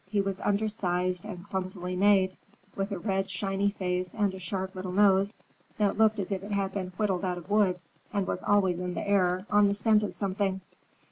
He 0.09 0.19
was 0.19 0.39
undersized 0.39 1.25
and 1.25 1.47
clumsily 1.47 1.95
made, 1.95 2.35
with 2.75 2.91
a 2.91 2.97
red, 2.97 3.29
shiny 3.29 3.69
face 3.69 4.15
and 4.15 4.33
a 4.33 4.39
sharp 4.39 4.73
little 4.73 4.91
nose 4.91 5.31
that 5.77 5.95
looked 5.95 6.17
as 6.17 6.31
if 6.31 6.41
it 6.41 6.51
had 6.53 6.71
been 6.73 6.87
whittled 6.97 7.23
out 7.23 7.37
of 7.37 7.51
wood 7.51 7.77
and 8.11 8.25
was 8.25 8.41
always 8.41 8.79
in 8.79 8.95
the 8.95 9.07
air, 9.07 9.45
on 9.51 9.67
the 9.67 9.75
scent 9.75 10.01
of 10.01 10.15
something. 10.15 10.61